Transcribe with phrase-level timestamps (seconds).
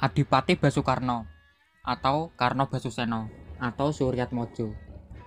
[0.00, 1.28] Adipati Basukarno
[1.84, 3.28] atau Karno Basuseno
[3.60, 4.72] atau Suryat Mojo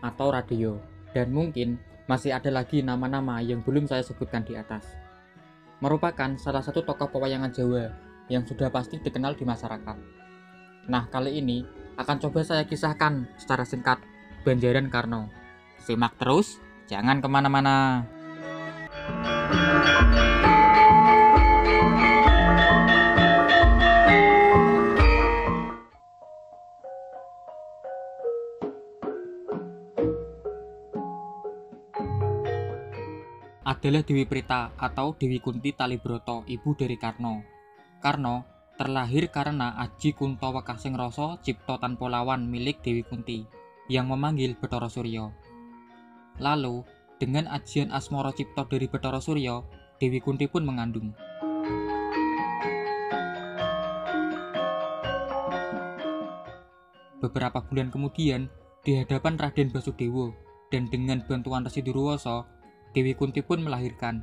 [0.01, 0.81] atau Radio.
[1.13, 1.77] Dan mungkin
[2.09, 4.81] masih ada lagi nama-nama yang belum saya sebutkan di atas.
[5.77, 7.93] Merupakan salah satu tokoh pewayangan Jawa
[8.33, 9.97] yang sudah pasti dikenal di masyarakat.
[10.89, 11.61] Nah kali ini
[12.01, 14.01] akan coba saya kisahkan secara singkat
[14.41, 15.29] Banjaran Karno.
[15.85, 16.57] Simak terus
[16.89, 18.09] jangan ke mana-mana
[33.63, 37.43] adalah Dewi Prita atau Dewi Kunti Talibroto, ibu dari Karno.
[38.03, 38.43] Karno
[38.75, 43.47] terlahir karena Aji Kunto Wekasing Rasa Cipto Tanpa Lawan milik Dewi Kunti
[43.87, 45.31] yang memanggil Betara Suryo.
[46.43, 46.83] Lalu,
[47.21, 49.63] dengan ajian Asmoro Cipto dari Betara Suryo,
[49.95, 51.15] Dewi Kunti pun mengandung.
[57.23, 58.51] Beberapa bulan kemudian,
[58.83, 60.35] di hadapan Raden Basudewo
[60.67, 62.43] dan dengan bantuan Resi Durwoso,
[62.93, 64.21] Dewi Kunti pun melahirkan.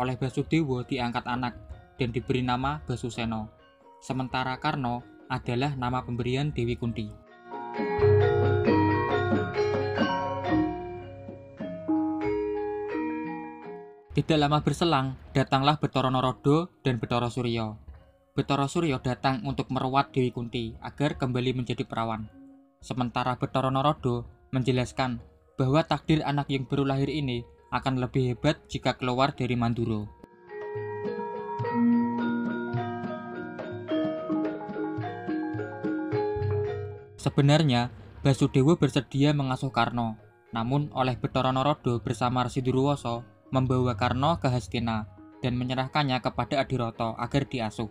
[0.00, 1.52] Oleh Basudewa diangkat anak
[2.00, 3.52] dan diberi nama Basuseno.
[4.00, 7.12] Sementara Karno adalah nama pemberian Dewi Kunti.
[14.16, 17.76] Tidak lama berselang, datanglah Betara Norodo dan Betara Suryo.
[18.32, 22.35] Betara Suryo datang untuk merawat Dewi Kunti agar kembali menjadi perawan.
[22.86, 25.18] Sementara Betara Norodo menjelaskan
[25.58, 27.42] bahwa takdir anak yang baru lahir ini
[27.74, 30.06] akan lebih hebat jika keluar dari Manduro.
[37.18, 37.90] Sebenarnya,
[38.22, 40.14] Basudewa bersedia mengasuh Karno,
[40.54, 45.10] namun oleh Betara Norodo bersama Resi Durwoso membawa Karno ke Hastina
[45.42, 47.90] dan menyerahkannya kepada Adiroto agar diasuh.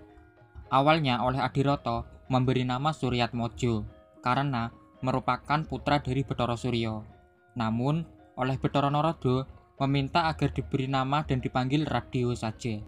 [0.71, 3.83] Awalnya oleh Adiroto memberi nama Suryat Mojo
[4.23, 4.73] karena
[5.05, 7.05] merupakan putra dari Betara Suryo.
[7.53, 8.01] Namun,
[8.35, 9.45] oleh Betara Norodo
[9.77, 12.81] meminta agar diberi nama dan dipanggil Radio saja.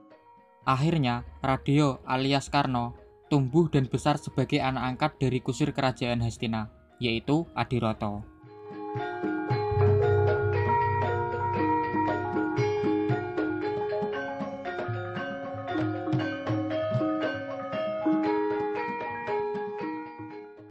[0.65, 2.97] Akhirnya, Radio alias Karno
[3.27, 8.23] tumbuh dan besar sebagai anak angkat dari kusir kerajaan Hastina, yaitu Adiroto.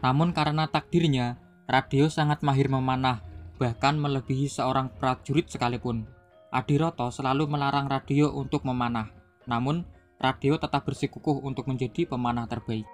[0.07, 1.35] Namun karena takdirnya,
[1.67, 3.27] Radio sangat mahir memanah,
[3.59, 6.07] bahkan melebihi seorang prajurit sekalipun.
[6.55, 9.11] Adiroto selalu melarang Radio untuk memanah,
[9.51, 9.83] namun
[10.23, 12.87] Radio tetap bersikukuh untuk menjadi pemanah terbaik.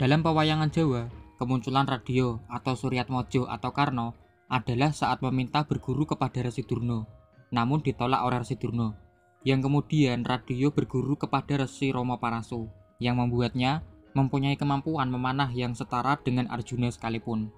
[0.00, 4.16] Dalam pewayangan Jawa, kemunculan radio atau Suryat Mojo atau Karno
[4.48, 7.04] adalah saat meminta berguru kepada Resi Durno,
[7.52, 8.96] namun ditolak oleh Resi Durno,
[9.44, 12.64] yang kemudian radio berguru kepada Resi Romo Parasu,
[12.96, 13.84] yang membuatnya
[14.16, 17.52] mempunyai kemampuan memanah yang setara dengan Arjuna sekalipun.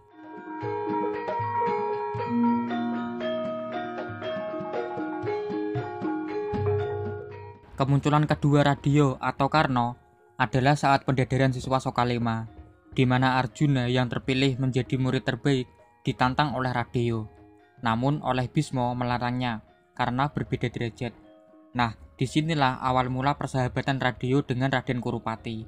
[7.79, 10.02] Kemunculan kedua radio atau Karno
[10.43, 12.51] adalah saat pendedaran siswa Sokalema,
[12.91, 15.71] di mana Arjuna yang terpilih menjadi murid terbaik
[16.03, 17.31] ditantang oleh Radio.
[17.87, 19.63] Namun oleh Bismo melarangnya
[19.95, 21.15] karena berbeda derajat.
[21.79, 25.63] Nah, di sinilah awal mula persahabatan Radio dengan Raden Kurupati.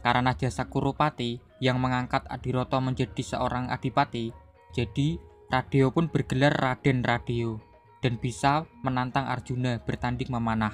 [0.00, 4.32] Karena jasa Kurupati yang mengangkat Adiroto menjadi seorang adipati,
[4.72, 5.20] jadi
[5.52, 7.60] Radio pun bergelar Raden Radio
[8.00, 10.72] dan bisa menantang Arjuna bertanding memanah.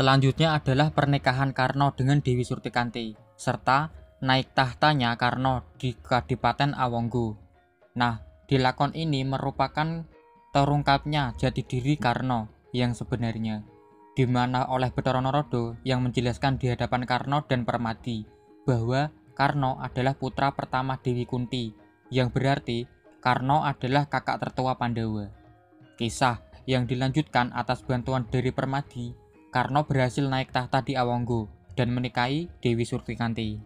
[0.00, 3.92] Selanjutnya adalah pernikahan Karno dengan Dewi Surtikanti, serta
[4.24, 7.36] naik tahtanya Karno di Kadipaten Awonggo.
[8.00, 10.08] Nah, di lakon ini merupakan
[10.56, 13.60] terungkapnya jati diri Karno yang sebenarnya,
[14.16, 18.24] di mana oleh Betara Norodo yang menjelaskan di hadapan Karno dan Permadi
[18.64, 21.76] bahwa Karno adalah putra pertama Dewi Kunti,
[22.08, 22.88] yang berarti
[23.20, 25.28] Karno adalah kakak tertua Pandawa.
[26.00, 29.19] Kisah yang dilanjutkan atas bantuan dari Permadi
[29.50, 33.58] Karno berhasil naik tahta di Awanggo dan menikahi Dewi Surtikanti.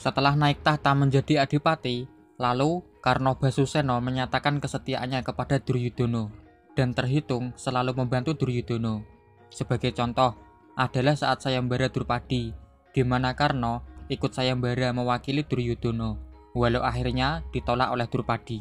[0.00, 2.08] Setelah naik tahta menjadi adipati,
[2.40, 6.32] lalu Karno Basuseno menyatakan kesetiaannya kepada Duryudono
[6.72, 9.04] dan terhitung selalu membantu Duryudono.
[9.52, 10.40] Sebagai contoh,
[10.72, 12.56] adalah saat sayembara Drupadi,
[12.96, 16.20] di mana Karno ikut sayembara mewakili Duryudono,
[16.52, 18.60] walau akhirnya ditolak oleh Drupadi.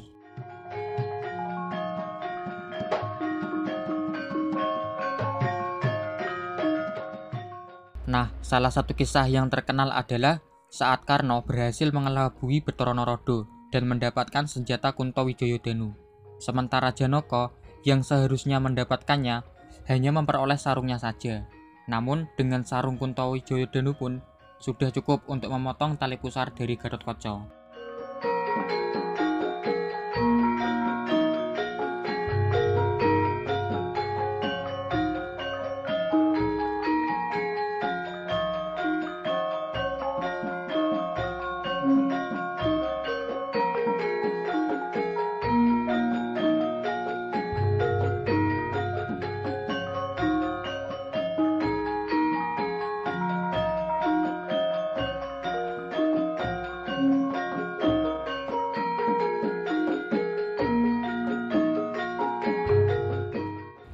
[8.11, 14.47] Nah, salah satu kisah yang terkenal adalah saat Karno berhasil mengelabui Betara Narada dan mendapatkan
[14.51, 15.95] senjata Kunto Wijoyodanu.
[16.39, 17.55] Sementara Janoko
[17.87, 19.47] yang seharusnya mendapatkannya
[19.87, 21.47] hanya memperoleh sarungnya saja.
[21.87, 24.19] Namun dengan sarung Kunto Wijoyodanu pun
[24.61, 27.49] sudah cukup untuk memotong tali pusar dari Gatotkaca.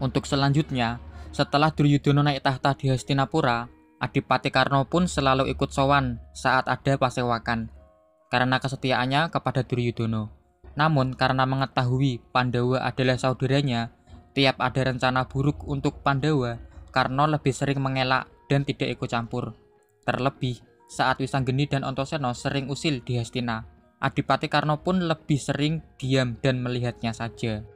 [0.07, 1.03] Untuk selanjutnya,
[1.35, 3.67] setelah Duryudono naik tahta di Hastinapura,
[3.99, 7.67] Adipati Karno pun selalu ikut sowan saat ada pasewakan
[8.31, 10.31] karena kesetiaannya kepada Duryudono.
[10.79, 13.91] Namun karena mengetahui Pandawa adalah saudaranya,
[14.31, 16.55] tiap ada rencana buruk untuk Pandawa,
[16.95, 19.59] Karno lebih sering mengelak dan tidak ikut campur.
[20.07, 23.67] Terlebih, saat Wisanggeni dan Ontoseno sering usil di Hastina,
[23.99, 27.67] Adipati Karno pun lebih sering diam dan melihatnya saja.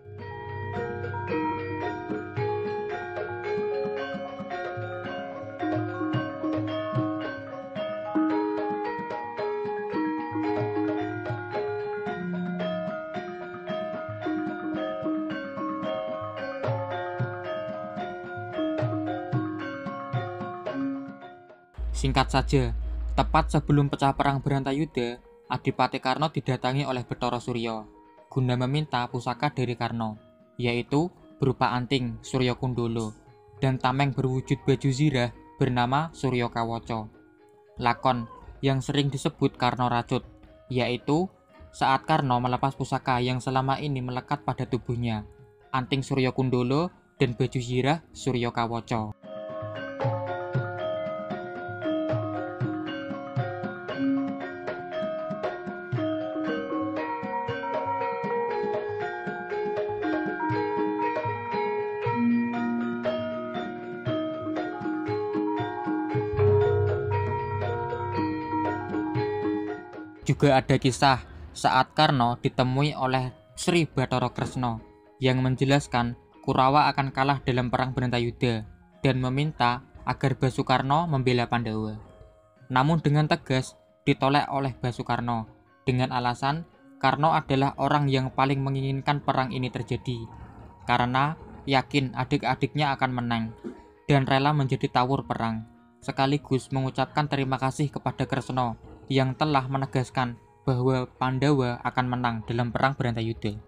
[22.01, 22.74] Singkat saja,
[23.13, 25.21] tepat sebelum pecah perang Berantayuda,
[25.53, 30.18] Adipati Karno didatangi oleh Betara Suryo guna meminta pusaka dari Karno,
[30.57, 33.13] yaitu berupa anting Suryo Kundolo
[33.62, 35.30] dan tameng berwujud baju zirah
[35.62, 37.12] bernama Suryo Kawoco.
[37.77, 38.25] Lakon
[38.65, 40.25] yang sering disebut Karno Racut,
[40.74, 41.30] yaitu
[41.69, 45.21] saat Karno melepas pusaka yang selama ini melekat pada tubuhnya,
[45.69, 46.89] anting Suryo Kundolo
[47.21, 49.20] dan baju zirah Suryo Kawoco.
[70.31, 74.79] Juga ada kisah saat Karno ditemui oleh Sri Bathara Kresna
[75.19, 78.63] yang menjelaskan Kurawa akan kalah dalam perang Bharatayuda
[79.03, 81.99] dan meminta agar Basukarno membela Pandawa.
[82.71, 83.75] Namun dengan tegas
[84.07, 85.51] ditolak oleh Basukarno
[85.83, 86.63] dengan alasan
[87.03, 90.15] Karno adalah orang yang paling menginginkan perang ini terjadi
[90.87, 91.35] karena
[91.67, 93.43] yakin adik-adiknya akan menang
[94.07, 95.67] dan rela menjadi tawur perang
[96.00, 98.79] sekaligus mengucapkan terima kasih kepada Kresna
[99.12, 103.60] yang telah menegaskan bahwa Pandawa akan menang dalam perang Bharatayuda.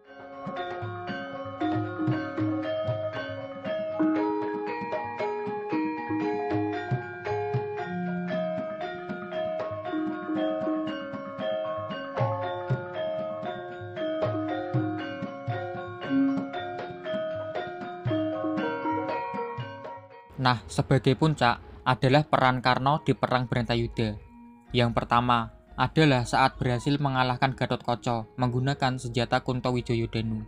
[20.39, 24.32] Nah, sebagai puncak adalah peran Karno di perang Bharatayuda
[24.73, 30.41] yang pertama adalah saat berhasil mengalahkan Gatot Koco menggunakan senjata Kunto Wijoyodanu.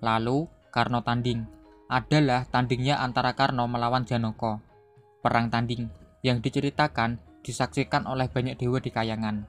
[0.00, 1.44] Lalu, Karno Tanding
[1.90, 4.62] adalah tandingnya antara Karno melawan Janoko.
[5.20, 5.90] Perang tanding
[6.22, 9.44] yang diceritakan disaksikan oleh banyak dewa di kayangan.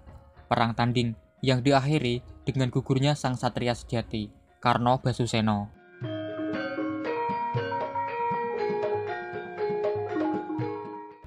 [0.49, 1.15] Perang tanding
[1.45, 5.80] yang diakhiri dengan gugurnya sang satria sejati, Karno Basuseno.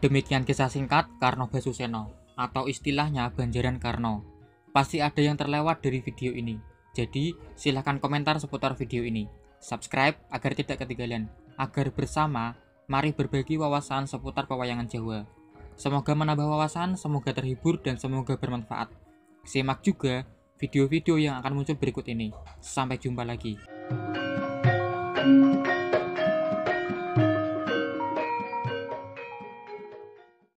[0.04, 4.20] Demikian kisah singkat Karno Basuseno atau istilahnya Banjaran Karno.
[4.68, 6.60] Pasti ada yang terlewat dari video ini.
[6.92, 9.24] Jadi, silahkan komentar seputar video ini.
[9.64, 11.32] Subscribe agar tidak ketinggalan.
[11.56, 12.52] Agar bersama,
[12.84, 15.24] mari berbagi wawasan seputar pewayangan Jawa.
[15.72, 18.92] Semoga menambah wawasan, semoga terhibur, dan semoga bermanfaat.
[19.48, 20.28] Simak juga
[20.60, 22.28] video-video yang akan muncul berikut ini.
[22.60, 23.56] Sampai jumpa lagi.